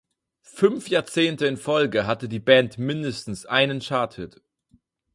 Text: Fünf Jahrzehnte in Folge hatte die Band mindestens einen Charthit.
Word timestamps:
Fünf 0.55 0.89
Jahrzehnte 0.89 1.45
in 1.45 1.57
Folge 1.57 2.07
hatte 2.07 2.27
die 2.27 2.39
Band 2.39 2.79
mindestens 2.79 3.45
einen 3.45 3.81
Charthit. 3.81 4.41